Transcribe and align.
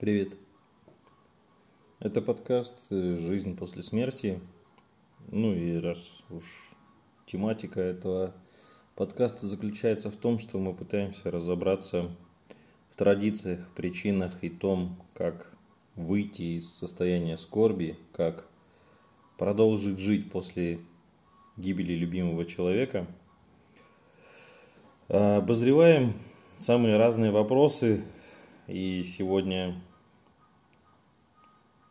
Привет. 0.00 0.34
Это 1.98 2.22
подкаст 2.22 2.72
«Жизнь 2.88 3.54
после 3.54 3.82
смерти». 3.82 4.40
Ну 5.28 5.52
и 5.52 5.76
раз 5.76 5.98
уж 6.30 6.42
тематика 7.26 7.82
этого 7.82 8.32
подкаста 8.96 9.46
заключается 9.46 10.10
в 10.10 10.16
том, 10.16 10.38
что 10.38 10.58
мы 10.58 10.72
пытаемся 10.72 11.30
разобраться 11.30 12.08
в 12.90 12.96
традициях, 12.96 13.60
причинах 13.76 14.42
и 14.42 14.48
том, 14.48 14.96
как 15.12 15.52
выйти 15.96 16.56
из 16.56 16.72
состояния 16.72 17.36
скорби, 17.36 17.98
как 18.14 18.48
продолжить 19.36 19.98
жить 19.98 20.30
после 20.30 20.80
гибели 21.58 21.92
любимого 21.92 22.46
человека. 22.46 23.06
Обозреваем 25.08 26.14
самые 26.56 26.96
разные 26.96 27.32
вопросы, 27.32 28.02
и 28.66 29.02
сегодня 29.02 29.78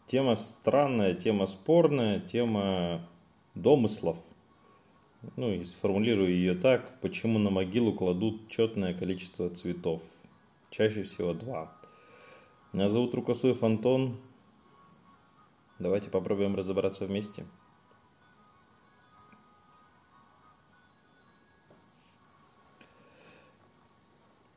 Тема 0.10 0.36
странная, 0.36 1.14
тема 1.14 1.46
спорная, 1.46 2.20
тема 2.20 3.08
домыслов. 3.54 4.18
Ну 5.36 5.52
и 5.52 5.64
сформулирую 5.64 6.32
ее 6.32 6.56
так, 6.56 7.00
почему 7.00 7.38
на 7.38 7.52
могилу 7.52 7.94
кладут 7.94 8.50
четное 8.50 8.96
количество 8.96 9.52
цветов. 9.52 10.02
Чаще 10.72 11.04
всего 11.04 11.34
два. 11.36 11.72
Меня 12.74 12.90
зовут 12.90 13.14
Рукосуев 13.14 13.62
Антон. 13.62 14.18
Давайте 15.78 16.10
попробуем 16.10 16.56
разобраться 16.56 17.06
вместе. 17.06 17.46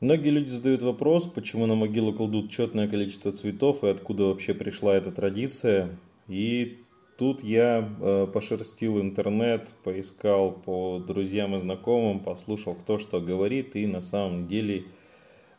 Многие 0.02 0.30
люди 0.30 0.50
задают 0.50 0.82
вопрос, 0.82 1.28
почему 1.28 1.66
на 1.66 1.76
могилу 1.76 2.12
кладут 2.12 2.50
четное 2.50 2.88
количество 2.88 3.30
цветов 3.30 3.84
и 3.84 3.86
откуда 3.86 4.24
вообще 4.24 4.52
пришла 4.52 4.96
эта 4.96 5.12
традиция. 5.12 5.96
И 6.26 6.80
тут 7.18 7.44
я 7.44 7.88
э, 8.00 8.26
пошерстил 8.26 9.00
интернет, 9.00 9.72
поискал 9.84 10.50
по 10.50 10.98
друзьям 10.98 11.54
и 11.54 11.60
знакомым, 11.60 12.18
послушал, 12.18 12.74
кто 12.74 12.98
что 12.98 13.20
говорит, 13.20 13.76
и 13.76 13.86
на 13.86 14.02
самом 14.02 14.48
деле 14.48 14.86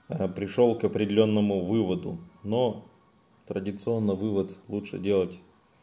э, 0.10 0.28
пришел 0.28 0.78
к 0.78 0.84
определенному 0.84 1.64
выводу. 1.64 2.18
Но 2.44 2.84
традиционно 3.48 4.14
вывод 4.14 4.58
лучше 4.68 5.00
делать 5.00 5.40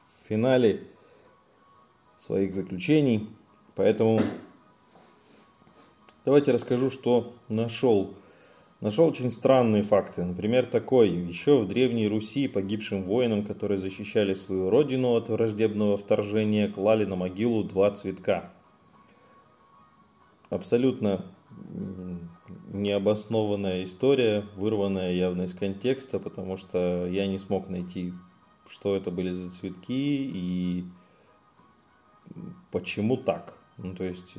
в 0.07 0.29
финале 0.29 0.83
своих 2.19 2.55
заключений. 2.55 3.27
Поэтому 3.75 4.21
давайте 6.27 6.53
расскажу, 6.53 6.91
что 6.91 7.33
нашел 7.49 8.13
Нашел 8.81 9.07
очень 9.07 9.31
странные 9.31 9.83
факты. 9.83 10.25
Например, 10.25 10.65
такой. 10.65 11.11
Еще 11.11 11.59
в 11.59 11.69
Древней 11.69 12.09
Руси 12.09 12.49
погибшим 12.49 13.03
воинам, 13.05 13.45
которые 13.45 13.79
защищали 13.79 14.33
свою 14.33 14.71
родину 14.71 15.15
от 15.15 15.29
враждебного 15.29 15.99
вторжения, 15.99 16.67
клали 16.67 17.05
на 17.05 17.15
могилу 17.15 17.63
два 17.63 17.91
цветка. 17.91 18.53
Абсолютно 20.49 21.27
необоснованная 22.73 23.85
история, 23.85 24.47
вырванная 24.57 25.13
явно 25.13 25.43
из 25.43 25.55
контекста, 25.55 26.19
потому 26.19 26.57
что 26.57 27.07
я 27.07 27.27
не 27.27 27.39
смог 27.39 27.69
найти, 27.69 28.15
что 28.67 28.97
это 28.97 29.11
были 29.11 29.31
за 29.31 29.51
цветки 29.51 30.31
и 30.33 30.85
почему 32.73 33.19
так. 33.19 33.59
Ну, 33.77 33.95
то 33.95 34.05
есть 34.05 34.37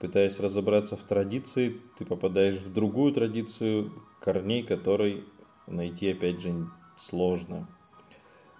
Пытаясь 0.00 0.40
разобраться 0.40 0.96
в 0.96 1.02
традиции, 1.02 1.80
ты 1.98 2.04
попадаешь 2.04 2.56
в 2.56 2.72
другую 2.72 3.12
традицию, 3.12 3.92
корней 4.20 4.62
которой 4.62 5.24
найти 5.66 6.10
опять 6.10 6.40
же 6.40 6.68
сложно. 6.98 7.68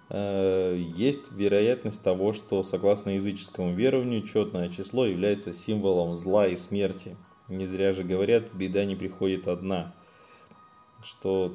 Э, 0.09 0.75
есть 0.77 1.31
вероятность 1.31 2.03
того, 2.03 2.33
что 2.33 2.63
согласно 2.63 3.11
языческому 3.11 3.73
верованию 3.73 4.21
четное 4.21 4.69
число 4.69 5.05
является 5.05 5.51
символом 5.51 6.15
зла 6.15 6.47
и 6.47 6.55
смерти. 6.55 7.17
Не 7.47 7.65
зря 7.65 7.93
же 7.93 8.03
говорят, 8.03 8.53
беда 8.53 8.85
не 8.85 8.95
приходит 8.95 9.47
одна, 9.47 9.95
что 11.03 11.53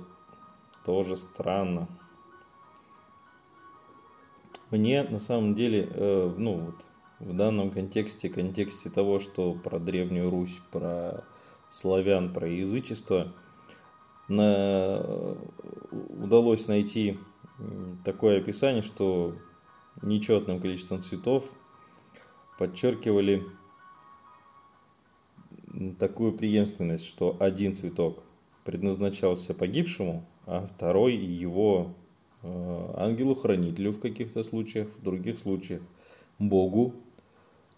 тоже 0.85 1.17
странно. 1.17 1.89
Мне 4.71 5.03
на 5.03 5.19
самом 5.19 5.55
деле, 5.55 5.89
э, 5.91 6.35
ну 6.37 6.59
вот, 6.59 6.75
в 7.21 7.37
данном 7.37 7.71
контексте, 7.71 8.29
контексте 8.29 8.91
того, 8.91 9.21
что 9.21 9.53
про 9.53 9.79
Древнюю 9.79 10.31
Русь, 10.31 10.61
про 10.73 11.25
славян, 11.69 12.33
про 12.33 12.49
язычество, 12.49 13.33
на... 14.29 15.37
удалось 15.91 16.67
найти 16.67 17.19
такое 18.05 18.39
описание, 18.39 18.83
что 18.83 19.37
нечетным 20.03 20.61
количеством 20.61 21.03
цветов 21.03 21.51
подчеркивали 22.59 23.45
такую 25.99 26.33
преемственность, 26.33 27.07
что 27.07 27.37
один 27.39 27.75
цветок 27.75 28.23
предназначался 28.65 29.55
погибшему, 29.55 30.25
а 30.47 30.67
второй 30.67 31.17
его 31.17 31.95
э, 32.43 32.95
ангелу-хранителю 32.97 33.93
в 33.93 34.01
каких-то 34.01 34.43
случаях, 34.43 34.89
в 34.99 35.03
других 35.03 35.39
случаях 35.39 35.81
Богу, 36.39 36.95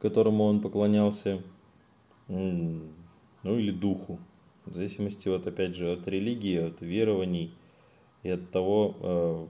которому 0.02 0.44
он 0.44 0.60
поклонялся, 0.60 1.40
ну 2.28 2.90
или 3.44 3.70
духу, 3.70 4.18
в 4.66 4.74
зависимости 4.74 5.28
вот 5.28 5.46
опять 5.46 5.76
же 5.76 5.92
от 5.92 6.08
религии, 6.08 6.58
от 6.58 6.80
верований 6.80 7.54
и 8.24 8.30
от 8.30 8.50
того, 8.50 8.96
э, 9.00 9.46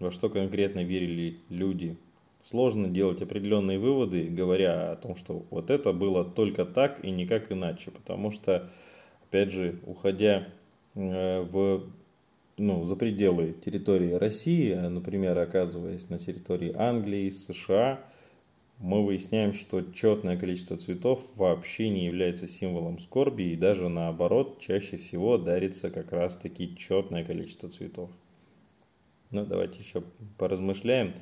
во 0.00 0.10
что 0.10 0.28
конкретно 0.28 0.84
верили 0.84 1.38
люди. 1.48 1.96
Сложно 2.42 2.88
делать 2.88 3.22
определенные 3.22 3.78
выводы, 3.78 4.28
говоря 4.28 4.92
о 4.92 4.96
том, 4.96 5.16
что 5.16 5.46
вот 5.50 5.70
это 5.70 5.92
было 5.92 6.24
только 6.24 6.66
так 6.66 7.02
и 7.02 7.10
никак 7.10 7.50
иначе, 7.50 7.90
потому 7.90 8.30
что, 8.30 8.70
опять 9.24 9.50
же, 9.50 9.80
уходя 9.86 10.46
э, 10.94 11.40
в 11.40 11.84
ну, 12.58 12.84
за 12.84 12.96
пределы 12.96 13.52
территории 13.52 14.12
России, 14.12 14.74
например, 14.74 15.38
оказываясь 15.38 16.08
на 16.10 16.18
территории 16.18 16.74
Англии, 16.74 17.30
США, 17.30 18.00
мы 18.78 19.04
выясняем, 19.04 19.54
что 19.54 19.80
четное 19.80 20.36
количество 20.36 20.76
цветов 20.76 21.24
вообще 21.36 21.88
не 21.88 22.04
является 22.04 22.46
символом 22.46 22.98
скорби 22.98 23.44
и 23.44 23.56
даже 23.56 23.88
наоборот 23.88 24.60
чаще 24.60 24.98
всего 24.98 25.38
дарится 25.38 25.90
как 25.90 26.12
раз 26.12 26.36
таки 26.36 26.76
четное 26.76 27.24
количество 27.24 27.70
цветов. 27.70 28.10
Ну, 29.30 29.46
давайте 29.46 29.80
еще 29.80 30.02
поразмышляем. 30.36 31.14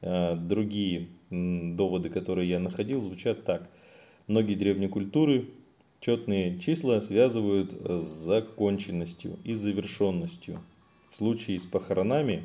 Э, 0.00 0.34
другие 0.34 1.08
доводы, 1.30 2.08
которые 2.08 2.48
я 2.48 2.58
находил, 2.58 3.00
звучат 3.00 3.44
так. 3.44 3.68
Многие 4.26 4.54
древние 4.54 4.88
культуры 4.88 5.50
четные 6.00 6.58
числа 6.58 7.00
связывают 7.00 7.72
с 7.72 8.04
законченностью 8.04 9.38
и 9.44 9.52
завершенностью. 9.52 10.60
В 11.10 11.16
случае 11.16 11.58
с 11.58 11.66
похоронами, 11.66 12.44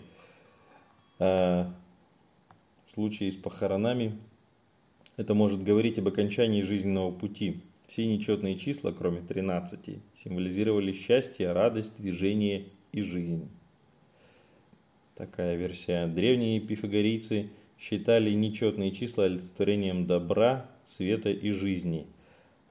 э, 1.19 1.65
в 2.85 2.91
случае 2.93 3.31
с 3.31 3.37
похоронами 3.37 4.17
это 5.19 5.33
может 5.33 5.63
говорить 5.63 5.99
об 5.99 6.07
окончании 6.07 6.61
жизненного 6.61 7.11
пути. 7.11 7.59
Все 7.87 8.05
нечетные 8.05 8.55
числа, 8.55 8.93
кроме 8.97 9.19
13, 9.19 9.99
символизировали 10.15 10.93
счастье, 10.93 11.51
радость, 11.51 11.97
движение 11.97 12.67
и 12.93 13.01
жизнь. 13.01 13.49
Такая 15.15 15.57
версия. 15.57 16.07
Древние 16.07 16.61
пифагорейцы 16.61 17.49
считали 17.77 18.31
нечетные 18.31 18.91
числа 18.91 19.25
олицетворением 19.25 20.07
добра, 20.07 20.71
света 20.85 21.31
и 21.31 21.51
жизни, 21.51 22.07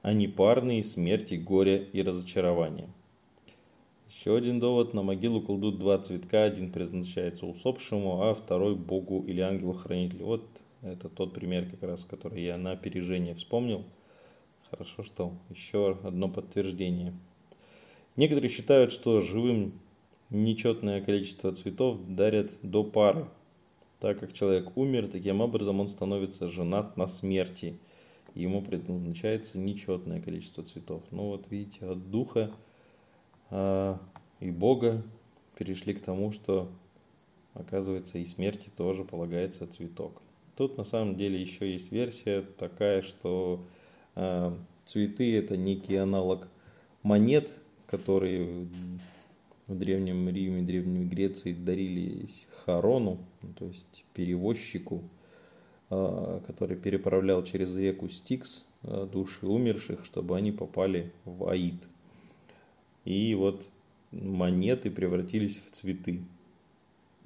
а 0.01 0.11
не 0.13 0.27
парные 0.27 0.83
смерти, 0.83 1.35
горя 1.35 1.77
и 1.77 2.01
разочарования. 2.01 2.89
Еще 4.09 4.35
один 4.35 4.59
довод. 4.59 4.95
На 4.95 5.03
могилу 5.03 5.39
кладут 5.39 5.77
два 5.77 5.99
цветка. 5.99 6.45
Один 6.45 6.71
предназначается 6.71 7.45
усопшему, 7.45 8.23
а 8.23 8.33
второй 8.33 8.73
Богу 8.75 9.23
или 9.27 9.39
ангелу-хранителю. 9.39 10.25
Вот 10.25 10.49
это 10.81 11.09
тот 11.09 11.33
пример, 11.33 11.69
как 11.69 11.83
раз, 11.83 12.05
который 12.05 12.43
я 12.43 12.57
на 12.57 12.71
опережение 12.71 13.35
вспомнил. 13.35 13.83
Хорошо, 14.69 15.03
что 15.03 15.33
еще 15.49 15.97
одно 16.03 16.29
подтверждение. 16.29 17.13
Некоторые 18.15 18.49
считают, 18.49 18.91
что 18.91 19.21
живым 19.21 19.73
нечетное 20.29 21.01
количество 21.01 21.51
цветов 21.51 21.97
дарят 22.07 22.51
до 22.61 22.83
пары. 22.83 23.27
Так 23.99 24.19
как 24.19 24.33
человек 24.33 24.77
умер, 24.77 25.09
таким 25.09 25.41
образом 25.41 25.79
он 25.79 25.89
становится 25.89 26.47
женат 26.47 26.95
на 26.97 27.07
смерти. 27.07 27.77
Ему 28.35 28.61
предназначается 28.61 29.57
нечетное 29.57 30.21
количество 30.21 30.63
цветов. 30.63 31.03
Ну 31.11 31.29
вот 31.29 31.49
видите, 31.49 31.85
от 31.85 32.09
духа 32.09 32.51
э, 33.49 33.97
и 34.39 34.51
Бога 34.51 35.03
перешли 35.57 35.93
к 35.93 36.01
тому, 36.01 36.31
что 36.31 36.69
оказывается 37.53 38.19
и 38.19 38.25
смерти 38.25 38.69
тоже 38.77 39.03
полагается 39.03 39.67
цветок. 39.67 40.21
Тут 40.59 40.77
на 40.77 40.83
самом 40.83 41.15
деле 41.15 41.41
еще 41.41 41.71
есть 41.71 41.89
версия 41.89 42.41
такая, 42.41 43.01
что 43.01 43.65
э, 44.15 44.53
цветы 44.83 45.37
это 45.37 45.55
некий 45.55 45.95
аналог 45.95 46.49
монет, 47.01 47.55
которые 47.87 48.67
в 49.67 49.77
Древнем 49.77 50.27
Риме, 50.27 50.61
Древней 50.63 51.05
Греции 51.05 51.53
дарились 51.53 52.45
хорону, 52.65 53.19
то 53.57 53.67
есть 53.67 54.03
перевозчику, 54.13 55.01
а, 55.89 56.41
который 56.45 56.75
переправлял 56.75 57.41
через 57.45 57.77
реку 57.77 58.09
Стикс 58.09 58.67
а, 58.83 59.05
души 59.05 59.47
умерших, 59.47 60.03
чтобы 60.03 60.35
они 60.35 60.51
попали 60.51 61.13
в 61.23 61.47
Аид. 61.47 61.87
И 63.05 63.33
вот 63.33 63.65
монеты 64.11 64.91
превратились 64.91 65.61
в 65.65 65.71
цветы. 65.71 66.19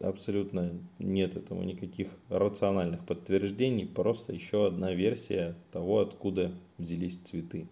Абсолютно 0.04 0.70
нет 1.00 1.38
этому 1.38 1.64
никаких 1.64 2.10
рациональных 2.28 3.06
подтверждений, 3.06 3.86
просто 3.86 4.34
еще 4.34 4.68
одна 4.68 4.94
версия 4.94 5.56
того, 5.72 6.02
откуда 6.02 6.52
взялись 6.78 7.18
цветы. 7.24 7.68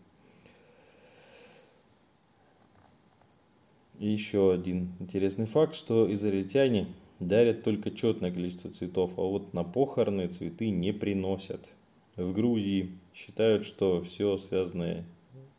И 4.00 4.08
еще 4.08 4.54
один 4.54 4.94
интересный 5.00 5.46
факт, 5.46 5.76
что 5.76 6.12
израильтяне 6.14 6.88
дарят 7.20 7.64
только 7.64 7.92
четное 7.92 8.32
количество 8.32 8.72
цветов, 8.72 9.12
а 9.18 9.24
вот 9.24 9.54
на 9.54 9.66
похороны 9.66 10.30
цветы 10.30 10.70
не 10.70 10.94
приносят. 10.94 11.68
В 12.16 12.32
Грузии 12.32 12.98
считают, 13.14 13.66
что 13.66 14.02
все 14.04 14.38
связанное 14.38 15.04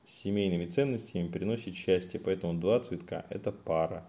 с 0.06 0.14
семейными 0.14 0.64
ценностями 0.64 1.28
приносит 1.28 1.76
счастье, 1.76 2.18
поэтому 2.18 2.58
два 2.58 2.80
цветка– 2.80 3.26
это 3.28 3.52
пара. 3.52 4.08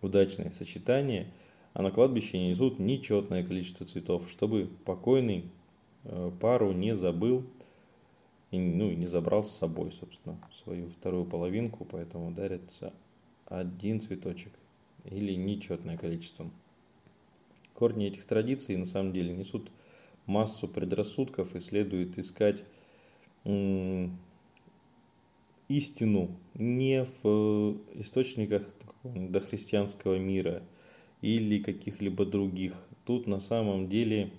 Удачное 0.00 0.52
сочетание, 0.52 1.26
а 1.74 1.82
на 1.82 1.90
кладбище 1.90 2.38
несут 2.38 2.78
нечетное 2.78 3.42
количество 3.42 3.86
цветов, 3.86 4.28
чтобы 4.30 4.68
покойный 4.84 5.44
э, 6.04 6.30
пару 6.40 6.72
не 6.72 6.94
забыл 6.94 7.44
и, 8.50 8.58
ну, 8.58 8.90
и 8.90 8.96
не 8.96 9.06
забрал 9.06 9.44
с 9.44 9.50
собой, 9.50 9.92
собственно, 9.92 10.38
свою 10.62 10.90
вторую 10.90 11.24
половинку, 11.24 11.84
поэтому 11.84 12.30
дарят 12.30 12.62
один 13.46 14.00
цветочек 14.00 14.52
или 15.04 15.34
нечетное 15.34 15.96
количество. 15.96 16.50
Корни 17.74 18.06
этих 18.06 18.24
традиций 18.24 18.76
на 18.76 18.86
самом 18.86 19.12
деле 19.12 19.34
несут 19.34 19.70
массу 20.26 20.68
предрассудков 20.68 21.56
и 21.56 21.60
следует 21.60 22.18
искать 22.18 22.64
истину 25.68 26.36
не 26.54 27.06
в 27.22 27.76
источниках 27.94 28.62
дохристианского 29.02 30.18
мира 30.18 30.62
или 31.22 31.62
каких-либо 31.62 32.26
других. 32.26 32.74
Тут 33.06 33.26
на 33.26 33.40
самом 33.40 33.88
деле 33.88 34.30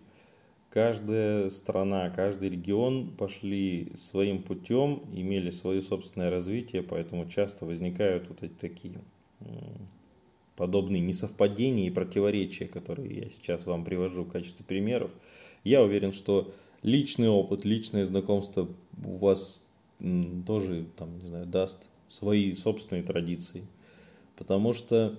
каждая 0.69 1.49
страна, 1.49 2.09
каждый 2.09 2.49
регион 2.49 3.07
пошли 3.07 3.91
своим 3.95 4.43
путем, 4.43 5.03
имели 5.13 5.49
свое 5.49 5.81
собственное 5.81 6.29
развитие, 6.29 6.83
поэтому 6.83 7.27
часто 7.27 7.65
возникают 7.65 8.27
вот 8.29 8.43
эти 8.43 8.53
такие 8.53 8.99
подобные 10.55 11.01
несовпадения 11.01 11.87
и 11.87 11.91
противоречия, 11.91 12.65
которые 12.65 13.21
я 13.21 13.29
сейчас 13.29 13.65
вам 13.65 13.83
привожу 13.83 14.23
в 14.23 14.31
качестве 14.31 14.65
примеров. 14.65 15.11
Я 15.63 15.81
уверен, 15.81 16.11
что 16.11 16.53
личный 16.83 17.29
опыт, 17.29 17.65
личное 17.65 18.05
знакомство 18.05 18.67
у 19.03 19.15
вас 19.17 19.65
тоже, 20.45 20.85
там, 20.97 21.17
не 21.17 21.25
знаю, 21.25 21.45
даст 21.45 21.89
свои 22.07 22.53
собственные 22.55 23.03
традиции. 23.03 23.63
Потому 24.37 24.73
что 24.73 25.17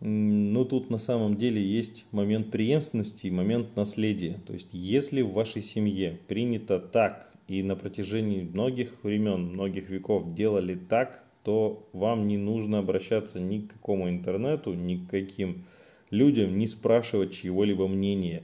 ну, 0.00 0.64
тут 0.64 0.90
на 0.90 0.98
самом 0.98 1.36
деле 1.36 1.60
есть 1.60 2.06
момент 2.12 2.50
преемственности 2.50 3.26
и 3.26 3.32
момент 3.32 3.74
наследия. 3.76 4.40
То 4.46 4.52
есть, 4.52 4.68
если 4.72 5.22
в 5.22 5.32
вашей 5.32 5.62
семье 5.62 6.20
принято 6.28 6.78
так, 6.78 7.28
и 7.48 7.62
на 7.62 7.76
протяжении 7.76 8.42
многих 8.42 9.02
времен, 9.02 9.40
многих 9.40 9.88
веков 9.88 10.34
делали 10.34 10.74
так, 10.74 11.24
то 11.42 11.88
вам 11.92 12.26
не 12.26 12.36
нужно 12.36 12.78
обращаться 12.78 13.40
ни 13.40 13.60
к 13.60 13.72
какому 13.72 14.10
интернету, 14.10 14.74
ни 14.74 14.96
к 14.96 15.08
каким 15.08 15.64
людям, 16.10 16.58
не 16.58 16.66
спрашивать 16.66 17.32
чьего-либо 17.32 17.88
мнения. 17.88 18.42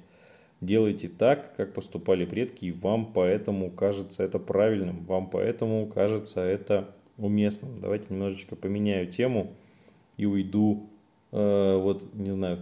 Делайте 0.63 1.09
так, 1.09 1.55
как 1.55 1.75
поступали 1.75 2.25
предки, 2.25 2.65
и 2.65 2.73
вам 2.73 3.13
поэтому 3.13 3.71
кажется 3.71 4.25
это 4.25 4.39
правильным, 4.39 5.05
вам 5.05 5.29
поэтому 5.29 5.87
кажется 5.87 6.41
это 6.41 6.89
уместным. 7.19 7.81
Давайте 7.81 8.07
немножечко 8.09 8.57
поменяю 8.57 9.07
тему 9.11 9.53
и 10.17 10.25
уйду 10.25 10.89
вот, 11.35 12.15
не 12.15 12.31
знаю, 12.31 12.59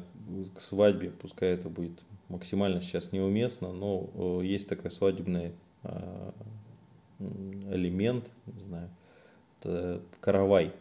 к 0.56 0.60
свадьбе, 0.60 1.10
пускай 1.10 1.50
это 1.50 1.68
будет 1.68 2.02
максимально 2.28 2.80
сейчас 2.80 3.12
неуместно, 3.12 3.72
но 3.72 4.10
э, 4.14 4.46
есть 4.46 4.68
такой 4.68 4.90
свадебный 4.90 5.52
э, 5.84 6.30
элемент, 7.70 8.32
не 8.46 8.64
знаю, 8.64 8.90
это 9.60 10.02
каравай. 10.20 10.72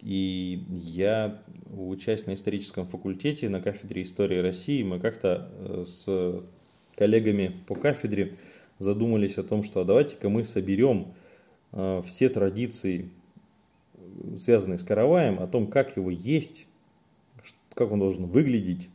И 0.00 0.64
я, 0.68 1.40
учась 1.70 2.26
на 2.26 2.34
историческом 2.34 2.86
факультете 2.86 3.48
на 3.48 3.60
кафедре 3.60 4.02
истории 4.02 4.38
России, 4.38 4.82
мы 4.82 4.98
как-то 4.98 5.84
с 5.86 6.44
коллегами 6.96 7.54
по 7.68 7.76
кафедре 7.76 8.34
задумались 8.80 9.38
о 9.38 9.44
том, 9.44 9.62
что 9.62 9.82
а 9.82 9.84
давайте-ка 9.84 10.28
мы 10.28 10.42
соберем 10.42 11.14
все 12.04 12.28
традиции, 12.28 13.10
связанные 14.36 14.78
с 14.78 14.82
караваем, 14.82 15.38
о 15.38 15.46
том, 15.46 15.68
как 15.68 15.96
его 15.96 16.10
есть, 16.10 16.66
как 17.84 17.92
он 17.92 18.00
должен 18.00 18.26
выглядеть, 18.26 18.88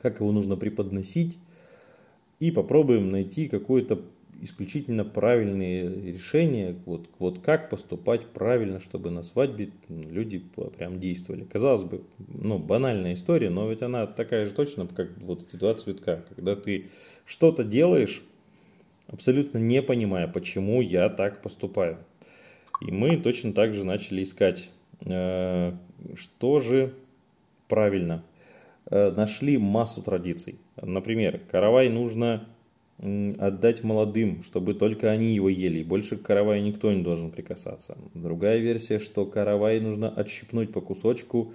как 0.00 0.20
его 0.20 0.32
нужно 0.32 0.56
преподносить, 0.56 1.38
и 2.40 2.50
попробуем 2.50 3.10
найти 3.10 3.48
какое-то 3.48 4.00
исключительно 4.40 5.04
правильное 5.04 5.88
решение, 5.88 6.76
вот, 6.86 7.08
вот 7.18 7.40
как 7.40 7.70
поступать 7.70 8.26
правильно, 8.26 8.78
чтобы 8.78 9.10
на 9.10 9.22
свадьбе 9.22 9.70
люди 9.88 10.42
прям 10.76 11.00
действовали. 11.00 11.44
Казалось 11.44 11.84
бы, 11.84 12.02
ну, 12.28 12.58
банальная 12.58 13.14
история, 13.14 13.50
но 13.50 13.68
ведь 13.68 13.82
она 13.82 14.06
такая 14.06 14.46
же 14.46 14.54
точно, 14.54 14.86
как 14.86 15.10
вот 15.18 15.42
эти 15.42 15.56
два 15.56 15.74
цветка. 15.74 16.24
Когда 16.34 16.54
ты 16.54 16.90
что-то 17.26 17.64
делаешь, 17.64 18.22
абсолютно 19.08 19.58
не 19.58 19.82
понимая, 19.82 20.28
почему 20.28 20.80
я 20.82 21.08
так 21.08 21.42
поступаю. 21.42 21.98
И 22.80 22.92
мы 22.92 23.16
точно 23.16 23.52
так 23.52 23.74
же 23.74 23.84
начали 23.84 24.22
искать, 24.22 24.70
э, 25.00 25.72
что 26.14 26.60
же 26.60 26.94
правильно. 27.68 28.24
Э, 28.90 29.10
нашли 29.10 29.58
массу 29.58 30.02
традиций. 30.02 30.58
Например, 30.80 31.40
каравай 31.50 31.88
нужно 31.88 32.46
отдать 33.00 33.84
молодым, 33.84 34.42
чтобы 34.42 34.74
только 34.74 35.10
они 35.10 35.32
его 35.32 35.48
ели, 35.48 35.84
больше 35.84 36.16
к 36.16 36.22
караваю 36.22 36.62
никто 36.64 36.92
не 36.92 37.04
должен 37.04 37.30
прикасаться. 37.30 37.96
Другая 38.14 38.58
версия, 38.58 38.98
что 38.98 39.24
каравай 39.24 39.78
нужно 39.78 40.08
отщипнуть 40.08 40.72
по 40.72 40.80
кусочку, 40.80 41.52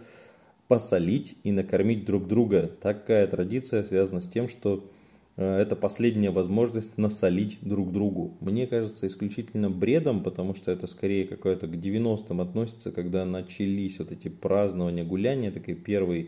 посолить 0.69 1.35
и 1.43 1.51
накормить 1.51 2.05
друг 2.05 2.27
друга. 2.27 2.71
Такая 2.81 3.27
традиция 3.27 3.83
связана 3.83 4.21
с 4.21 4.27
тем, 4.29 4.47
что 4.47 4.89
это 5.35 5.75
последняя 5.75 6.29
возможность 6.29 6.97
насолить 6.97 7.57
друг 7.61 7.91
другу. 7.91 8.37
Мне 8.39 8.67
кажется 8.67 9.07
исключительно 9.07 9.69
бредом, 9.69 10.21
потому 10.21 10.53
что 10.53 10.71
это 10.71 10.85
скорее 10.85 11.25
какое-то 11.25 11.67
к 11.67 11.71
90-м 11.71 12.39
относится, 12.41 12.91
когда 12.91 13.25
начались 13.25 13.99
вот 13.99 14.11
эти 14.11 14.27
празднования, 14.27 15.03
гуляния, 15.03 15.51
такие 15.51 15.75
первые 15.75 16.27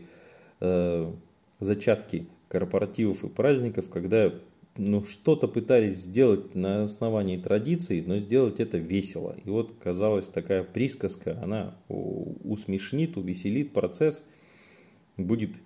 э, 0.60 1.12
зачатки 1.60 2.26
корпоративов 2.48 3.24
и 3.24 3.28
праздников, 3.28 3.88
когда 3.88 4.32
ну, 4.76 5.04
что-то 5.04 5.48
пытались 5.48 5.98
сделать 5.98 6.54
на 6.54 6.82
основании 6.82 7.38
традиций, 7.38 8.02
но 8.04 8.18
сделать 8.18 8.60
это 8.60 8.78
весело. 8.78 9.36
И 9.44 9.48
вот 9.48 9.72
казалось 9.82 10.28
такая 10.28 10.64
присказка, 10.64 11.38
она 11.42 11.76
усмешнит, 11.88 13.16
увеселит 13.16 13.72
процесс, 13.72 14.24
будет 15.16 15.56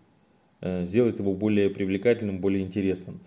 Э, 0.62 0.84
сделать 0.84 1.18
его 1.18 1.32
более 1.32 1.70
привлекательным, 1.70 2.40
более 2.40 2.62
интересным. 2.62 3.20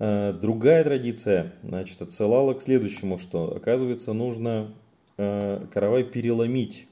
Э, 0.00 0.32
другая 0.32 0.82
традиция 0.82 1.54
значит, 1.62 2.02
отсылала 2.02 2.54
к 2.54 2.62
следующему, 2.62 3.18
что 3.18 3.56
оказывается 3.56 4.12
нужно 4.12 4.74
э, 5.18 5.66
каравай 5.72 6.02
переломить. 6.02 6.88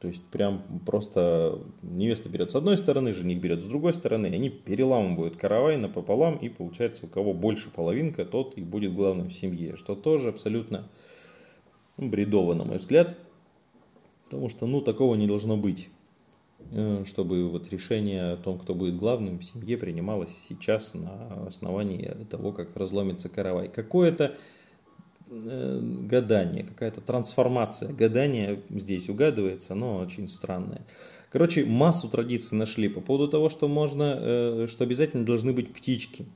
То 0.00 0.08
есть 0.08 0.22
прям 0.26 0.62
просто 0.86 1.60
невеста 1.82 2.28
берет 2.28 2.52
с 2.52 2.54
одной 2.54 2.76
стороны, 2.76 3.12
жених 3.12 3.40
берет 3.40 3.60
с 3.60 3.64
другой 3.64 3.94
стороны, 3.94 4.26
и 4.26 4.34
они 4.34 4.48
переламывают 4.50 5.36
каравай 5.36 5.76
напополам, 5.76 6.36
и 6.36 6.48
получается 6.48 7.06
у 7.06 7.08
кого 7.08 7.32
больше 7.32 7.70
половинка, 7.70 8.24
тот 8.24 8.56
и 8.56 8.60
будет 8.60 8.94
главным 8.94 9.28
в 9.28 9.32
семье. 9.32 9.76
Что 9.76 9.96
тоже 9.96 10.28
абсолютно 10.28 10.88
бредово, 11.96 12.54
на 12.54 12.64
мой 12.64 12.78
взгляд. 12.78 13.16
Потому 14.26 14.50
что, 14.50 14.66
ну, 14.66 14.82
такого 14.82 15.14
не 15.14 15.26
должно 15.26 15.56
быть. 15.56 15.88
Э, 16.70 17.04
чтобы 17.06 17.48
вот 17.48 17.70
решение 17.72 18.32
о 18.32 18.36
том, 18.36 18.58
кто 18.58 18.74
будет 18.74 18.96
главным 18.96 19.38
в 19.38 19.44
семье, 19.44 19.78
принималось 19.78 20.36
сейчас 20.48 20.92
на 20.92 21.46
основании 21.46 22.26
того, 22.28 22.52
как 22.52 22.76
разломится 22.76 23.28
каравай. 23.28 23.68
Какое-то 23.68 24.36
э, 25.30 25.80
гадание, 25.80 26.64
какая-то 26.64 27.00
трансформация 27.00 27.92
гадания 27.92 28.60
здесь 28.70 29.08
угадывается, 29.08 29.74
но 29.74 29.98
очень 29.98 30.28
странная. 30.28 30.84
Короче, 31.30 31.64
массу 31.64 32.08
традиций 32.08 32.58
нашли 32.58 32.88
по 32.88 33.00
поводу 33.00 33.30
того, 33.30 33.48
что 33.48 33.68
можно, 33.68 34.18
э, 34.18 34.66
что 34.68 34.84
обязательно 34.84 35.24
должны 35.24 35.52
быть 35.52 35.72
птички. 35.72 36.26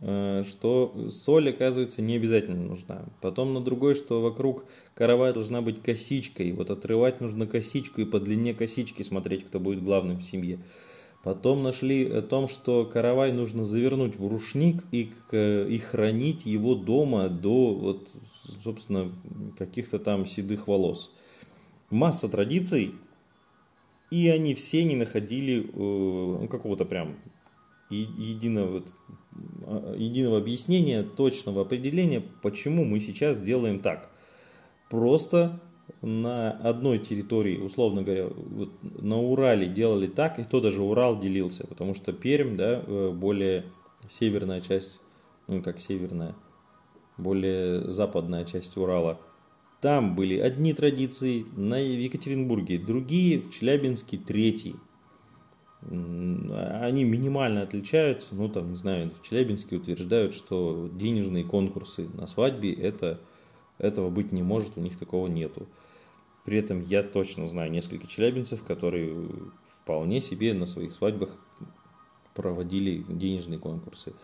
Э, 0.00 0.42
что 0.46 1.08
соль, 1.10 1.50
оказывается, 1.50 2.02
не 2.02 2.16
обязательно 2.16 2.62
нужна. 2.62 3.04
Потом 3.20 3.54
на 3.54 3.60
другой, 3.60 3.94
что 3.94 4.20
вокруг 4.20 4.64
каравая 4.94 5.32
должна 5.32 5.62
быть 5.62 5.82
косичка, 5.82 6.42
и 6.42 6.52
вот 6.52 6.70
отрывать 6.70 7.20
нужно 7.20 7.46
косичку 7.46 8.00
и 8.00 8.04
по 8.04 8.20
длине 8.20 8.54
косички 8.54 9.02
смотреть, 9.02 9.44
кто 9.44 9.60
будет 9.60 9.82
главным 9.82 10.18
в 10.18 10.24
семье. 10.24 10.58
Потом 11.24 11.62
нашли 11.62 12.08
о 12.08 12.22
том, 12.22 12.46
что 12.46 12.84
каравай 12.86 13.32
нужно 13.32 13.64
завернуть 13.64 14.16
в 14.16 14.26
рушник 14.26 14.84
и, 14.92 15.10
и 15.32 15.78
хранить 15.78 16.46
его 16.46 16.76
дома 16.76 17.28
до, 17.28 17.74
вот, 17.74 18.08
собственно, 18.62 19.12
каких-то 19.58 19.98
там 19.98 20.26
седых 20.26 20.68
волос. 20.68 21.10
Масса 21.90 22.28
традиций, 22.28 22.94
и 24.10 24.28
они 24.28 24.54
все 24.54 24.84
не 24.84 24.96
находили 24.96 25.64
э, 25.64 25.70
ну, 25.74 26.48
какого-то 26.48 26.84
прям 26.84 27.16
единого, 27.90 28.84
а, 29.66 29.94
единого 29.96 30.38
объяснения, 30.38 31.02
точного 31.02 31.62
определения, 31.62 32.22
почему 32.42 32.84
мы 32.84 33.00
сейчас 33.00 33.38
делаем 33.38 33.80
так. 33.80 34.10
Просто 34.90 35.60
на 36.02 36.50
одной 36.50 36.98
территории, 36.98 37.58
условно 37.58 38.02
говоря, 38.02 38.28
вот 38.28 38.70
на 38.82 39.18
Урале 39.18 39.66
делали 39.66 40.06
так, 40.06 40.38
и 40.38 40.44
то 40.44 40.60
даже 40.60 40.82
Урал 40.82 41.18
делился, 41.18 41.66
потому 41.66 41.94
что 41.94 42.12
Пермь, 42.12 42.56
да, 42.56 42.82
э, 42.86 43.10
более 43.10 43.64
северная 44.06 44.60
часть, 44.60 45.00
ну 45.46 45.62
как 45.62 45.80
северная, 45.80 46.34
более 47.16 47.90
западная 47.90 48.44
часть 48.44 48.76
Урала, 48.76 49.20
там 49.80 50.16
были 50.16 50.38
одни 50.38 50.72
традиции, 50.72 51.46
на 51.56 51.78
Екатеринбурге 51.78 52.78
другие, 52.78 53.40
в 53.40 53.50
Челябинске 53.50 54.18
третий. 54.18 54.74
Они 55.82 57.04
минимально 57.04 57.62
отличаются, 57.62 58.34
ну 58.34 58.48
там, 58.48 58.70
не 58.70 58.76
знаю, 58.76 59.10
в 59.10 59.22
Челябинске 59.22 59.76
утверждают, 59.76 60.34
что 60.34 60.90
денежные 60.92 61.44
конкурсы 61.44 62.08
на 62.14 62.26
свадьбе, 62.26 62.72
это, 62.72 63.20
этого 63.78 64.10
быть 64.10 64.32
не 64.32 64.42
может, 64.42 64.72
у 64.76 64.80
них 64.80 64.98
такого 64.98 65.28
нету. 65.28 65.68
При 66.44 66.58
этом 66.58 66.82
я 66.82 67.02
точно 67.02 67.46
знаю 67.46 67.70
несколько 67.70 68.06
челябинцев, 68.06 68.64
которые 68.64 69.28
вполне 69.66 70.20
себе 70.20 70.52
на 70.52 70.66
своих 70.66 70.94
свадьбах 70.94 71.36
проводили 72.34 73.04
денежные 73.08 73.58
конкурсы. 73.58 74.14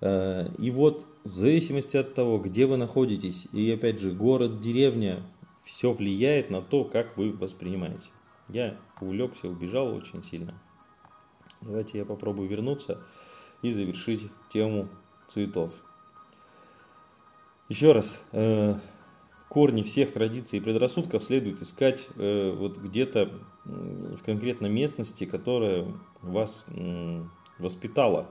Э, 0.00 0.48
и 0.58 0.70
вот 0.70 1.06
в 1.24 1.32
зависимости 1.32 1.96
от 1.96 2.14
того, 2.14 2.38
где 2.38 2.66
вы 2.66 2.76
находитесь, 2.76 3.46
и 3.52 3.70
опять 3.70 4.00
же 4.00 4.10
город, 4.10 4.60
деревня, 4.60 5.22
все 5.64 5.92
влияет 5.92 6.50
на 6.50 6.60
то, 6.60 6.84
как 6.84 7.16
вы 7.16 7.32
воспринимаете. 7.32 8.10
Я 8.48 8.76
увлекся, 9.00 9.48
убежал 9.48 9.94
очень 9.94 10.24
сильно. 10.24 10.54
Давайте 11.62 11.98
я 11.98 12.04
попробую 12.04 12.48
вернуться 12.48 13.00
и 13.62 13.72
завершить 13.72 14.30
тему 14.52 14.88
цветов. 15.28 15.72
Еще 17.68 17.92
раз, 17.92 18.22
э, 18.32 18.74
корни 19.48 19.82
всех 19.82 20.12
традиций 20.12 20.58
и 20.58 20.62
предрассудков 20.62 21.22
следует 21.22 21.62
искать 21.62 22.08
э, 22.16 22.50
вот 22.50 22.78
где-то 22.78 23.30
в 23.64 24.22
конкретной 24.24 24.70
местности, 24.70 25.24
которая 25.24 25.86
вас 26.20 26.66
воспитала 27.58 28.28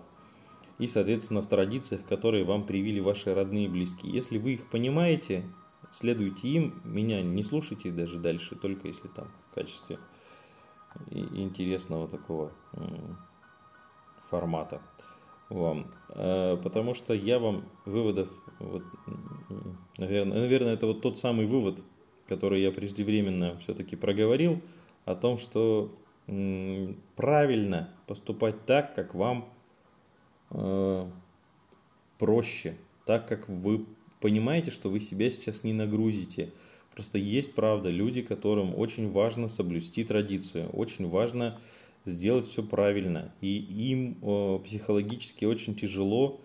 и, 0.82 0.88
соответственно, 0.88 1.42
в 1.42 1.48
традициях, 1.48 2.04
которые 2.06 2.44
вам 2.44 2.66
привили 2.66 3.00
ваши 3.00 3.34
родные 3.34 3.66
и 3.66 3.70
близкие. 3.70 4.12
Если 4.12 4.40
вы 4.40 4.54
их 4.56 4.68
понимаете, 4.68 5.46
следуйте 5.92 6.48
им, 6.48 6.82
меня 6.84 7.22
не 7.22 7.44
слушайте 7.44 7.92
даже 7.92 8.18
дальше, 8.18 8.56
только 8.56 8.88
если 8.88 9.08
там 9.08 9.28
в 9.52 9.56
качестве 9.56 10.00
интересного 11.10 12.08
такого 12.08 12.52
формата 14.30 14.82
вам. 15.50 15.88
Э, 16.10 16.58
потому 16.64 16.94
что 16.94 17.14
я 17.14 17.40
вам 17.40 17.66
выводов, 17.86 18.30
вот, 18.60 18.84
наверное, 19.98 20.40
наверное, 20.40 20.74
это 20.74 20.88
вот 20.88 21.02
тот 21.02 21.20
самый 21.20 21.46
вывод, 21.46 21.84
который 22.28 22.62
я 22.62 22.72
преждевременно 22.72 23.58
все-таки 23.60 23.96
проговорил, 23.96 24.62
о 25.06 25.16
том, 25.16 25.38
что 25.38 25.92
правильно 27.16 27.90
поступать 28.06 28.66
так, 28.66 28.96
как 28.96 29.16
вам 29.16 29.50
Э, 30.52 31.06
проще, 32.18 32.76
так 33.06 33.28
как 33.28 33.48
вы 33.50 33.86
понимаете, 34.20 34.70
что 34.70 34.90
вы 34.90 35.00
себя 35.00 35.32
сейчас 35.32 35.64
не 35.64 35.74
нагрузите. 35.74 36.52
Просто 36.94 37.18
есть 37.18 37.54
правда 37.54 37.90
люди, 37.90 38.22
которым 38.22 38.78
очень 38.78 39.12
важно 39.12 39.48
соблюсти 39.48 40.04
традицию, 40.04 40.70
очень 40.70 41.08
важно 41.08 41.60
сделать 42.06 42.48
все 42.48 42.64
правильно. 42.64 43.34
И 43.42 43.58
им 43.58 44.18
э, 44.22 44.60
психологически 44.66 45.46
очень 45.46 45.76
тяжело 45.76 46.42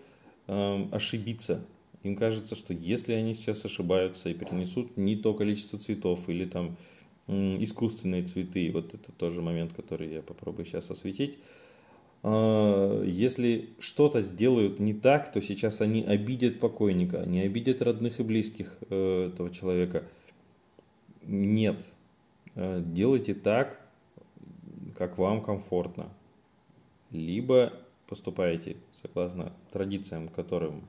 э, 0.47 0.87
ошибиться. 0.91 1.65
Им 2.03 2.15
кажется, 2.15 2.55
что 2.55 2.73
если 2.73 3.13
они 3.13 3.33
сейчас 3.33 3.65
ошибаются 3.65 4.29
и 4.29 4.33
принесут 4.33 4.95
не 4.95 5.15
то 5.15 5.33
количество 5.33 5.79
цветов 5.79 6.29
или 6.29 6.45
там 6.45 6.77
искусственные 7.27 8.23
цветы, 8.23 8.71
вот 8.71 8.93
это 8.93 9.11
тоже 9.11 9.41
момент, 9.41 9.73
который 9.73 10.13
я 10.13 10.21
попробую 10.21 10.65
сейчас 10.65 10.89
осветить, 10.89 11.37
а, 12.23 13.03
если 13.03 13.69
что-то 13.79 14.21
сделают 14.21 14.79
не 14.79 14.93
так, 14.93 15.31
то 15.31 15.41
сейчас 15.41 15.81
они 15.81 16.03
обидят 16.03 16.59
покойника, 16.59 17.21
они 17.21 17.41
обидят 17.41 17.81
родных 17.81 18.19
и 18.19 18.23
близких 18.23 18.77
э, 18.89 19.29
этого 19.31 19.49
человека. 19.49 20.03
Нет. 21.27 21.83
Э, 22.55 22.81
делайте 22.83 23.35
так, 23.35 23.79
как 24.97 25.17
вам 25.17 25.43
комфортно. 25.43 26.09
Либо 27.11 27.73
поступаете 28.07 28.77
согласно 28.93 29.53
традициям, 29.71 30.29
которым, 30.29 30.85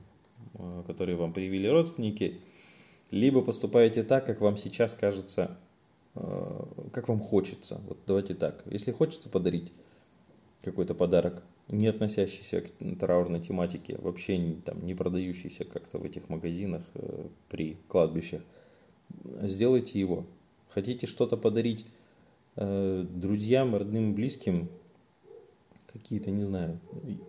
э, 0.55 0.83
которые 0.87 1.15
вам 1.15 1.33
привили 1.33 1.67
родственники, 1.67 2.39
либо 3.11 3.41
поступаете 3.41 4.03
так, 4.03 4.25
как 4.25 4.41
вам 4.41 4.57
сейчас 4.57 4.93
кажется, 4.93 5.57
как 6.91 7.07
вам 7.07 7.19
хочется. 7.19 7.81
Вот 7.87 7.97
давайте 8.05 8.35
так. 8.35 8.61
Если 8.65 8.91
хочется 8.91 9.29
подарить 9.29 9.71
какой-то 10.61 10.93
подарок, 10.93 11.43
не 11.67 11.87
относящийся 11.87 12.61
к 12.61 12.99
траурной 12.99 13.39
тематике, 13.39 13.97
вообще 13.99 14.55
там, 14.65 14.85
не 14.85 14.95
продающийся 14.95 15.65
как-то 15.65 15.99
в 15.99 16.03
этих 16.03 16.27
магазинах 16.29 16.83
э, 16.95 17.27
при 17.49 17.77
кладбищах, 17.87 18.41
сделайте 19.41 19.99
его. 19.99 20.25
Хотите 20.69 21.07
что-то 21.07 21.37
подарить 21.37 21.85
э, 22.55 23.05
друзьям, 23.09 23.75
родным, 23.75 24.13
близким, 24.13 24.69
какие-то, 25.91 26.31
не 26.31 26.43
знаю, 26.43 26.79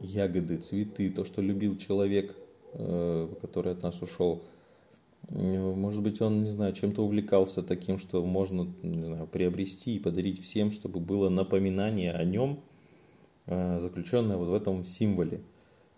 ягоды, 0.01 0.59
цветы, 0.59 1.11
то, 1.11 1.25
что 1.25 1.41
любил 1.41 1.77
человек, 1.77 2.37
э, 2.75 3.29
который 3.41 3.73
от 3.73 3.83
нас 3.83 4.03
ушел. 4.03 4.43
Может 5.29 6.03
быть, 6.03 6.21
он, 6.21 6.43
не 6.43 6.49
знаю, 6.51 6.73
чем-то 6.73 7.05
увлекался 7.05 7.63
таким, 7.63 7.99
что 7.99 8.25
можно, 8.25 8.73
не 8.83 9.05
знаю, 9.05 9.27
приобрести 9.27 9.97
и 9.97 10.01
подарить 10.01 10.43
всем, 10.43 10.71
чтобы 10.71 10.99
было 10.99 11.29
напоминание 11.29 12.13
о 12.13 12.25
нем– 12.25 12.61
Э, 13.51 13.81
заключенная 13.81 14.37
вот 14.37 14.49
в 14.49 14.55
этом 14.55 14.85
символе, 14.85 15.41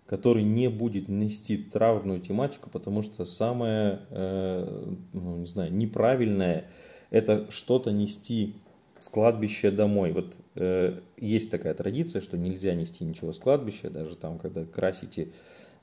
который 0.06 0.42
не 0.42 0.68
будет 0.68 1.09
нести 1.09 1.56
траурную 1.56 2.21
тематику, 2.21 2.68
потому 2.71 3.02
что 3.02 3.25
самое, 3.25 4.00
э, 4.11 4.94
ну, 5.12 5.37
не 5.38 5.47
знаю, 5.47 5.73
неправильное– 5.73 6.66
это 7.11 7.50
что-то 7.50 7.92
нести 7.92 8.54
с 8.99 9.09
кладбища 9.09 9.73
домой. 9.73 10.12
Вот 10.12 10.35
э, 10.54 11.00
есть 11.16 11.50
такая 11.50 11.75
традиция, 11.75 12.21
что 12.21 12.37
нельзя 12.37 12.75
нести 12.75 13.04
ничего 13.04 13.32
с 13.32 13.38
кладбища, 13.38 13.90
даже 13.90 14.16
там, 14.16 14.38
когда 14.38 14.64
красите 14.64 15.28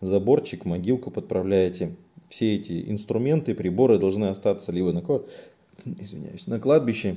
заборчик, 0.02 0.66
могилку 0.66 1.12
подправляете. 1.12 1.96
Все 2.30 2.56
эти 2.56 2.90
инструменты, 2.90 3.56
приборы 3.56 4.00
должны 4.00 4.26
остаться 4.26 4.72
либо 4.72 4.94
на, 4.94 5.02
клад... 5.02 5.30
Извиняюсь, 5.86 6.48
на 6.48 6.60
кладбище, 6.60 7.16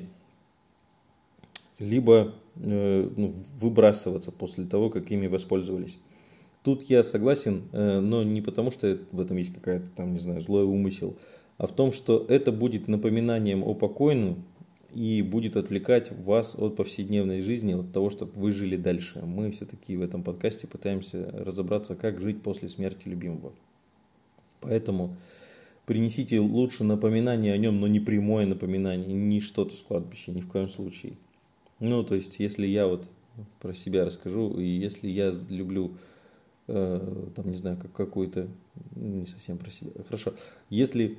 либо 1.78 2.35
э, 2.56 3.11
ну, 3.16 3.35
выбрасываться 3.59 4.32
после 4.32 4.64
того, 4.64 4.90
как 4.90 5.11
ими 5.11 5.26
воспользовались. 5.26 5.99
Тут 6.62 6.85
я 6.85 7.02
согласен, 7.02 7.62
э, 7.73 8.00
но 8.00 8.23
не 8.23 8.40
потому, 8.40 8.71
что 8.71 8.99
в 9.11 9.21
этом 9.21 9.37
есть 9.37 9.52
какая-то 9.52 9.88
там, 9.97 10.14
не 10.14 10.21
знаю, 10.21 10.40
злой 10.40 10.64
умысел, 10.64 11.16
а 11.59 11.66
в 11.66 11.73
том, 11.73 11.90
что 11.90 12.25
это 12.28 12.52
будет 12.52 12.88
напоминанием 12.88 13.64
о 13.64 13.75
покойном 13.75 14.45
и 14.95 15.23
будет 15.23 15.57
отвлекать 15.57 16.12
вас 16.12 16.54
от 16.54 16.76
повседневной 16.76 17.40
жизни, 17.40 17.73
от 17.73 17.92
того, 17.92 18.11
чтобы 18.11 18.33
вы 18.35 18.52
жили 18.52 18.76
дальше. 18.76 19.23
Мы 19.25 19.50
все-таки 19.50 19.97
в 19.97 20.02
этом 20.02 20.23
подкасте 20.23 20.66
пытаемся 20.66 21.31
разобраться, 21.33 21.97
как 21.97 22.21
жить 22.21 22.42
после 22.42 22.69
смерти 22.69 23.09
любимого. 23.09 23.52
Поэтому 24.61 25.16
принесите 25.87 26.38
лучше 26.38 26.85
напоминание 26.85 27.54
о 27.54 27.59
нем, 27.59 27.81
но 27.81 27.88
не 27.88 28.00
прямое 28.00 28.47
напоминание, 28.47 29.12
не 29.12 29.40
что-то 29.40 29.75
с 29.75 29.83
кладбища, 29.83 30.31
ни 30.31 30.40
в 30.40 30.49
коем 30.49 30.69
случае. 30.69 31.14
Ну, 31.81 32.04
то 32.04 32.14
есть, 32.14 32.38
если 32.38 32.66
я 32.66 32.87
вот 32.87 33.11
про 33.61 33.75
себя 33.75 34.04
расскажу, 34.04 34.59
и 34.61 34.64
если 34.64 35.09
я 35.09 35.33
люблю, 35.49 35.97
э, 36.72 37.30
там, 37.36 37.48
не 37.48 37.56
знаю, 37.56 37.76
как 37.76 37.92
какую-то, 37.92 38.48
ну, 38.96 39.20
не 39.20 39.26
совсем 39.26 39.58
про 39.58 39.70
себя, 39.70 39.90
хорошо, 40.04 40.34
если 40.70 41.18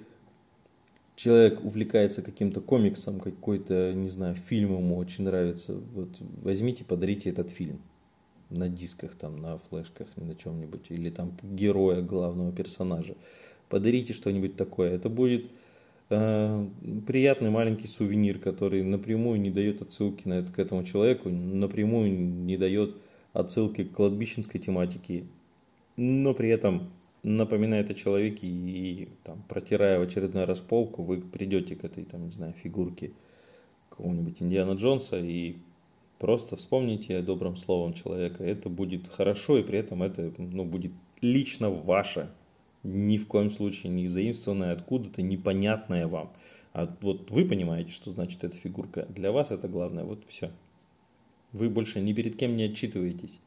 человек 1.15 1.63
увлекается 1.63 2.21
каким-то 2.21 2.59
комиксом, 2.61 3.19
какой-то, 3.19 3.93
не 3.93 4.09
знаю, 4.09 4.35
фильм 4.35 4.75
ему 4.77 4.97
очень 4.97 5.25
нравится, 5.25 5.75
вот 5.93 6.09
возьмите, 6.41 6.83
подарите 6.83 7.29
этот 7.29 7.49
фильм. 7.51 7.79
на 8.49 8.69
дисках, 8.69 9.15
там, 9.15 9.37
на 9.37 9.57
флешках, 9.57 10.07
на 10.15 10.35
чем-нибудь, 10.35 10.91
или 10.91 11.09
там 11.09 11.33
героя 11.43 12.01
главного 12.01 12.51
персонажа. 12.51 13.15
Подарите 13.69 14.13
что-нибудь 14.13 14.55
такое. 14.55 14.91
Это 14.91 15.09
будет 15.09 15.49
э, 16.09 16.67
приятный 17.07 17.49
маленький 17.49 17.87
сувенир, 17.87 18.39
который 18.39 18.83
напрямую 18.83 19.41
не 19.41 19.49
дает 19.49 19.81
отсылки 19.81 20.27
на 20.27 20.35
это, 20.35 20.51
к 20.51 20.59
этому 20.59 20.83
человеку, 20.83 21.29
напрямую 21.29 22.11
не 22.11 22.57
дает 22.57 22.95
отсылки 23.33 23.83
к 23.83 23.93
кладбищенской 23.93 24.59
тематике, 24.61 25.25
но 25.95 26.33
при 26.33 26.49
этом 26.49 26.91
напоминает 27.23 27.89
о 27.89 27.93
человеке 27.93 28.47
и, 28.47 29.09
там, 29.23 29.43
протирая 29.47 29.99
в 29.99 30.03
очередной 30.03 30.45
раз 30.45 30.63
вы 30.69 31.21
придете 31.21 31.75
к 31.75 31.83
этой, 31.83 32.03
там, 32.03 32.25
не 32.25 32.31
знаю, 32.31 32.53
фигурке 32.53 33.13
какого-нибудь 33.89 34.41
Индиана 34.41 34.73
Джонса 34.73 35.19
и 35.19 35.57
просто 36.19 36.55
вспомните 36.55 37.21
добрым 37.21 37.55
словом 37.55 37.93
человека. 37.93 38.43
Это 38.43 38.69
будет 38.69 39.07
хорошо, 39.07 39.57
и 39.57 39.63
при 39.63 39.79
этом 39.79 40.03
это 40.03 40.33
ну, 40.37 40.65
будет 40.65 40.91
лично 41.21 41.69
ваше, 41.69 42.29
ни 42.83 43.17
в 43.17 43.27
коем 43.27 43.51
случае 43.51 43.91
не 43.91 44.07
заимствованное 44.07 44.73
откуда-то, 44.73 45.21
непонятное 45.21 46.07
вам. 46.07 46.33
А 46.73 46.93
вот 47.01 47.29
вы 47.29 47.45
понимаете, 47.45 47.91
что 47.91 48.11
значит 48.11 48.43
эта 48.43 48.57
фигурка. 48.57 49.05
Для 49.09 49.31
вас 49.31 49.51
это 49.51 49.67
главное. 49.67 50.03
Вот 50.03 50.23
все. 50.27 50.51
Вы 51.51 51.69
больше 51.69 52.01
ни 52.01 52.13
перед 52.13 52.35
кем 52.35 52.57
не 52.57 52.63
отчитываетесь. 52.63 53.39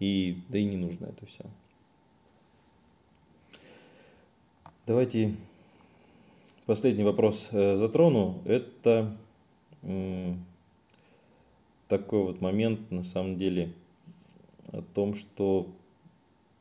И 0.00 0.38
да 0.48 0.58
и 0.58 0.64
не 0.64 0.78
нужно 0.78 1.06
это 1.06 1.26
все. 1.26 1.44
Давайте 4.86 5.34
последний 6.64 7.02
вопрос 7.02 7.48
э, 7.50 7.74
затрону. 7.74 8.40
Это 8.44 9.16
такой 11.88 12.22
вот 12.22 12.40
момент, 12.40 12.92
на 12.92 13.02
самом 13.02 13.36
деле, 13.36 13.72
о 14.68 14.82
том, 14.82 15.16
что 15.16 15.66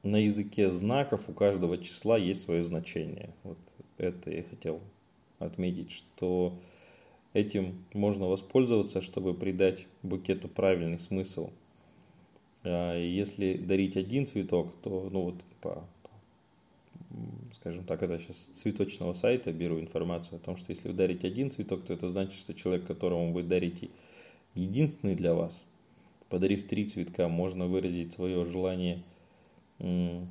на 0.01 0.15
языке 0.15 0.71
знаков 0.71 1.29
у 1.29 1.33
каждого 1.33 1.77
числа 1.77 2.17
есть 2.17 2.41
свое 2.41 2.63
значение. 2.63 3.29
Вот 3.43 3.59
это 3.99 4.31
я 4.31 4.41
хотел 4.41 4.81
отметить, 5.37 5.91
что 5.91 6.57
этим 7.33 7.85
можно 7.93 8.25
воспользоваться, 8.25 9.01
чтобы 9.01 9.35
придать 9.35 9.85
букету 10.01 10.47
правильный 10.47 10.97
смысл. 10.97 11.51
А 12.63 12.97
если 12.97 13.53
дарить 13.53 13.95
один 13.95 14.25
цветок, 14.25 14.73
то 14.81 15.09
ну 15.11 15.21
вот 15.25 15.35
по 15.61 15.85
скажем 17.55 17.85
так, 17.85 18.03
это 18.03 18.19
сейчас 18.19 18.37
с 18.37 18.47
цветочного 18.49 19.13
сайта 19.13 19.51
беру 19.51 19.79
информацию 19.79 20.37
о 20.37 20.39
том, 20.39 20.57
что 20.57 20.71
если 20.71 20.89
вы 20.89 20.93
дарите 20.93 21.27
один 21.27 21.51
цветок, 21.51 21.85
то 21.85 21.93
это 21.93 22.09
значит, 22.09 22.33
что 22.33 22.53
человек, 22.53 22.85
которому 22.85 23.33
вы 23.33 23.43
дарите 23.43 23.89
единственный 24.53 25.15
для 25.15 25.33
вас, 25.33 25.63
подарив 26.29 26.67
три 26.67 26.85
цветка, 26.85 27.27
можно 27.27 27.67
выразить 27.67 28.13
свое 28.13 28.45
желание 28.45 29.03
э, 29.79 30.21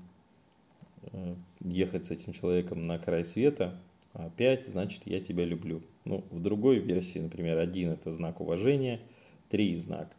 ехать 1.60 2.06
с 2.06 2.10
этим 2.10 2.32
человеком 2.32 2.82
на 2.82 2.98
край 2.98 3.24
света, 3.24 3.80
а 4.12 4.30
пять 4.30 4.66
значит 4.68 5.02
я 5.06 5.20
тебя 5.20 5.44
люблю. 5.44 5.82
Ну, 6.04 6.24
в 6.30 6.40
другой 6.40 6.78
версии, 6.78 7.18
например, 7.18 7.58
один 7.58 7.90
это 7.90 8.12
знак 8.12 8.40
уважения, 8.40 9.00
три 9.48 9.76
знак 9.76 10.14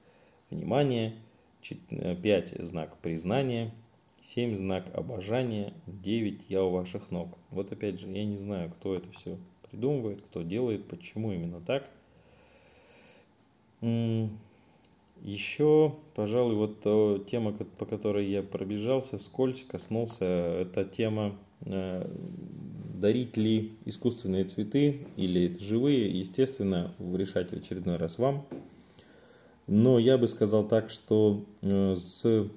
внимания, 0.49 1.15
э, 1.89 2.15
пять 2.15 2.49
знак 2.59 2.97
признания– 2.97 3.71
7 4.25 4.55
знак 4.55 4.85
обожания, 4.93 5.73
9 5.85 6.45
я 6.49 6.63
у 6.63 6.71
ваших 6.71 7.11
ног. 7.11 7.37
Вот 7.51 7.71
опять 7.71 7.99
же, 7.99 8.09
я 8.09 8.25
не 8.25 8.37
знаю, 8.37 8.71
кто 8.71 8.95
это 8.95 9.11
все 9.11 9.37
придумывает, 9.69 10.21
кто 10.23 10.41
делает, 10.41 10.87
почему 10.87 11.31
именно 11.31 11.61
так. 11.61 11.87
Еще, 15.21 15.95
пожалуй, 16.15 16.55
вот 16.55 17.27
тема, 17.27 17.53
по 17.53 17.85
которой 17.85 18.27
я 18.27 18.41
пробежался 18.41 19.19
вскользь, 19.19 19.63
коснулся, 19.63 20.25
это 20.25 20.85
тема 20.85 21.37
э, 21.61 22.07
дарить 22.95 23.37
ли 23.37 23.73
искусственные 23.85 24.45
цветы 24.45 25.05
или 25.17 25.55
живые, 25.59 26.09
естественно, 26.09 26.93
решать 26.99 27.51
в 27.51 27.53
очередной 27.53 27.97
раз 27.97 28.17
вам. 28.17 28.45
Но 29.67 29.99
я 29.99 30.17
бы 30.17 30.27
сказал 30.27 30.67
так, 30.67 30.89
что 30.89 31.45
э, 31.61 31.95
с 31.95 32.49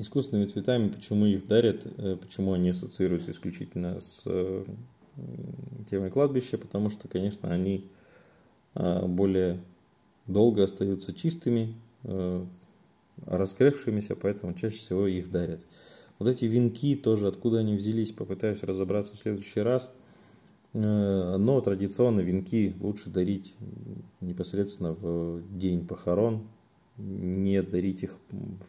искусственными 0.00 0.46
цветами, 0.46 0.88
почему 0.88 1.26
их 1.26 1.46
дарят, 1.46 1.86
э, 1.98 2.16
почему 2.20 2.54
они 2.54 2.70
ассоциируются 2.70 3.30
исключительно 3.30 4.00
с 4.00 4.22
э, 4.26 4.64
темой 5.90 6.10
кладбища, 6.10 6.56
потому 6.58 6.88
что, 6.88 7.08
конечно, 7.08 7.52
они 7.52 7.84
а, 8.74 9.06
более 9.06 9.60
долго 10.26 10.64
остаются 10.64 11.12
чистыми, 11.12 11.74
э, 12.04 12.44
раскрывшимися, 13.26 14.16
поэтому 14.16 14.54
чаще 14.54 14.78
всего 14.78 15.06
их 15.06 15.30
дарят. 15.30 15.66
Вот 16.18 16.28
эти 16.28 16.46
венки 16.46 16.94
тоже, 16.96 17.28
откуда 17.28 17.58
они 17.58 17.74
взялись, 17.74 18.12
попытаюсь 18.12 18.62
разобраться 18.62 19.16
в 19.16 19.18
следующий 19.18 19.60
раз. 19.60 19.92
Но 20.72 21.60
традиционно 21.62 22.20
венки 22.20 22.76
лучше 22.78 23.10
дарить 23.10 23.54
непосредственно 24.20 24.92
в 24.92 25.42
день 25.58 25.84
похорон, 25.84 26.46
не 26.96 27.60
дарить 27.62 28.04
их 28.04 28.18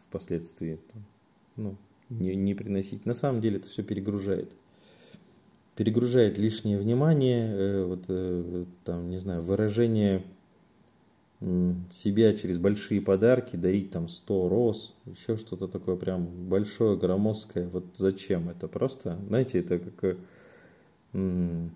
впоследствии 0.08 0.80
ну, 1.56 1.76
не, 2.10 2.36
не 2.36 2.54
приносить. 2.54 3.06
На 3.06 3.14
самом 3.14 3.42
деле 3.42 3.58
это 3.58 3.70
все 3.70 3.84
перегружает. 3.84 4.54
Перегружает 5.76 6.38
лишнее 6.38 6.78
внимание, 6.78 7.48
э, 7.50 7.86
вот 7.86 8.06
э, 8.10 8.66
там, 8.84 9.10
не 9.10 9.18
знаю, 9.18 9.42
выражение 9.42 10.24
э, 11.40 11.74
себя 11.92 12.34
через 12.34 12.60
большие 12.60 13.02
подарки, 13.02 13.56
дарить 13.56 13.92
там 13.92 14.08
100 14.08 14.50
роз, 14.50 14.96
еще 15.06 15.38
что-то 15.38 15.68
такое 15.68 15.96
прям 15.96 16.28
большое, 16.50 16.98
громоздкое. 16.98 17.70
Вот 17.70 17.86
зачем 17.96 18.50
это? 18.50 18.68
Просто, 18.68 19.18
знаете, 19.28 19.60
это 19.60 19.80
как 19.80 20.18
э, 21.14 21.70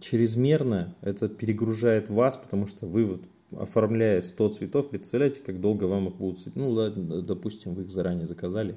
чрезмерно, 0.00 0.94
это 1.00 1.28
перегружает 1.28 2.10
вас, 2.10 2.36
потому 2.36 2.66
что 2.66 2.86
вы 2.86 3.06
вот 3.06 3.22
оформляя 3.58 4.22
100 4.22 4.48
цветов, 4.50 4.90
представляете, 4.90 5.40
как 5.40 5.60
долго 5.60 5.84
вам 5.84 6.08
их 6.08 6.16
будут... 6.16 6.54
Ну, 6.54 6.70
ладно, 6.70 7.22
допустим, 7.22 7.74
вы 7.74 7.82
их 7.82 7.90
заранее 7.90 8.26
заказали 8.26 8.76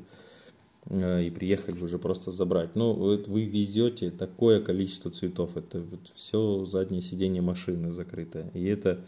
э, 0.85 1.23
и 1.23 1.29
приехали 1.29 1.79
уже 1.81 1.99
просто 1.99 2.31
забрать. 2.31 2.75
Но 2.75 2.93
вот 2.93 3.27
вы 3.27 3.45
везете 3.45 4.11
такое 4.11 4.61
количество 4.61 5.11
цветов, 5.11 5.57
это 5.57 5.81
вот 5.81 6.11
все 6.13 6.65
заднее 6.65 7.01
сиденье 7.01 7.41
машины 7.41 7.91
закрытое. 7.91 8.49
И 8.53 8.63
это 8.65 9.05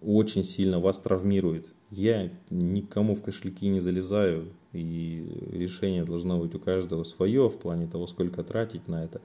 очень 0.00 0.44
сильно 0.44 0.80
вас 0.80 0.98
травмирует. 0.98 1.72
Я 1.90 2.32
никому 2.50 3.14
в 3.14 3.22
кошельки 3.22 3.68
не 3.68 3.80
залезаю, 3.80 4.52
и 4.72 5.48
решение 5.52 6.04
должно 6.04 6.38
быть 6.38 6.54
у 6.54 6.58
каждого 6.58 7.04
свое 7.04 7.48
в 7.48 7.58
плане 7.58 7.86
того, 7.86 8.06
сколько 8.06 8.42
тратить 8.42 8.88
на 8.88 9.04
это. 9.04 9.20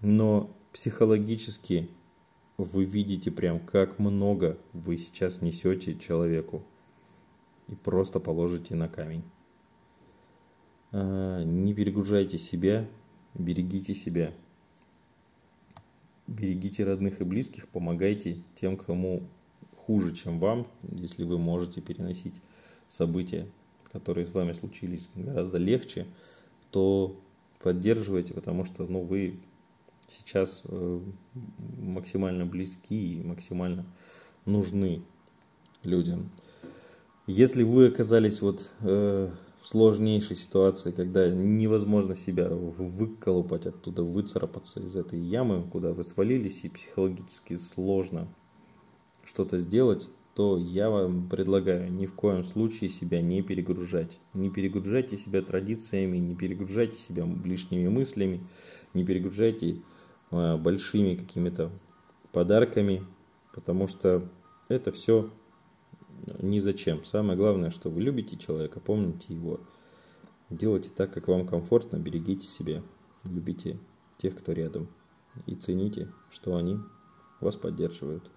Но 0.00 0.50
психологически 0.72 1.88
вы 2.58 2.84
видите 2.84 3.30
прям, 3.30 3.60
как 3.60 3.98
много 4.00 4.58
вы 4.72 4.96
сейчас 4.98 5.40
несете 5.40 5.96
человеку. 5.96 6.64
И 7.68 7.74
просто 7.74 8.18
положите 8.18 8.74
на 8.74 8.88
камень. 8.88 9.22
А, 10.90 11.42
не 11.44 11.72
перегружайте 11.72 12.36
себя, 12.36 12.88
берегите 13.34 13.94
себя. 13.94 14.34
Берегите 16.26 16.84
родных 16.84 17.20
и 17.20 17.24
близких, 17.24 17.68
помогайте 17.68 18.42
тем, 18.54 18.76
кому 18.76 19.22
хуже, 19.76 20.14
чем 20.14 20.40
вам, 20.40 20.66
если 20.82 21.24
вы 21.24 21.38
можете 21.38 21.80
переносить 21.80 22.42
события, 22.88 23.46
которые 23.92 24.26
с 24.26 24.34
вами 24.34 24.52
случились 24.52 25.08
гораздо 25.14 25.56
легче, 25.58 26.06
то 26.70 27.18
поддерживайте, 27.60 28.34
потому 28.34 28.64
что 28.64 28.86
ну, 28.86 29.02
вы 29.02 29.38
сейчас 30.08 30.62
э, 30.64 31.00
максимально 31.78 32.46
близки 32.46 33.18
и 33.18 33.22
максимально 33.22 33.86
нужны 34.44 35.02
людям. 35.82 36.30
Если 37.26 37.62
вы 37.62 37.88
оказались 37.88 38.40
вот 38.40 38.70
э, 38.80 39.30
в 39.60 39.68
сложнейшей 39.68 40.36
ситуации, 40.36 40.92
когда 40.92 41.28
невозможно 41.28 42.16
себя 42.16 42.48
выколупать 42.48 43.66
оттуда, 43.66 44.02
выцарапаться 44.02 44.80
из 44.80 44.96
этой 44.96 45.20
ямы, 45.20 45.62
куда 45.62 45.92
вы 45.92 46.04
свалились, 46.04 46.64
и 46.64 46.68
психологически 46.68 47.56
сложно 47.56 48.28
что-то 49.24 49.58
сделать, 49.58 50.08
то 50.34 50.56
я 50.56 50.88
вам 50.88 51.28
предлагаю 51.28 51.92
ни 51.92 52.06
в 52.06 52.14
коем 52.14 52.44
случае 52.44 52.90
себя 52.90 53.20
не 53.20 53.42
перегружать. 53.42 54.20
Не 54.34 54.50
перегружайте 54.50 55.16
себя 55.16 55.42
традициями, 55.42 56.16
не 56.18 56.36
перегружайте 56.36 56.96
себя 56.96 57.28
лишними 57.44 57.88
мыслями, 57.88 58.40
не 58.94 59.04
перегружайте 59.04 59.82
большими 60.30 61.14
какими-то 61.14 61.70
подарками, 62.32 63.06
потому 63.54 63.86
что 63.86 64.28
это 64.68 64.92
все 64.92 65.30
ни 66.40 66.58
зачем. 66.58 67.04
Самое 67.04 67.38
главное, 67.38 67.70
что 67.70 67.90
вы 67.90 68.02
любите 68.02 68.36
человека, 68.36 68.80
помните 68.80 69.34
его. 69.34 69.60
Делайте 70.50 70.90
так, 70.90 71.12
как 71.12 71.28
вам 71.28 71.46
комфортно, 71.46 71.98
берегите 71.98 72.46
себя, 72.46 72.82
любите 73.24 73.78
тех, 74.16 74.36
кто 74.36 74.52
рядом. 74.52 74.88
И 75.46 75.54
цените, 75.54 76.12
что 76.30 76.56
они 76.56 76.78
вас 77.40 77.56
поддерживают. 77.56 78.30